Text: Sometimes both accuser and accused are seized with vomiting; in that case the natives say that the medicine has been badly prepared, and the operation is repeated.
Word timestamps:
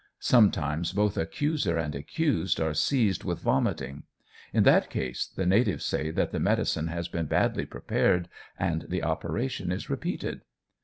Sometimes 0.19 0.93
both 0.93 1.15
accuser 1.15 1.77
and 1.77 1.93
accused 1.93 2.59
are 2.59 2.73
seized 2.73 3.23
with 3.23 3.37
vomiting; 3.41 4.01
in 4.51 4.63
that 4.63 4.89
case 4.89 5.27
the 5.27 5.45
natives 5.45 5.85
say 5.85 6.09
that 6.09 6.31
the 6.31 6.39
medicine 6.39 6.87
has 6.87 7.07
been 7.07 7.27
badly 7.27 7.67
prepared, 7.67 8.27
and 8.57 8.87
the 8.89 9.03
operation 9.03 9.71
is 9.71 9.91
repeated. 9.91 10.41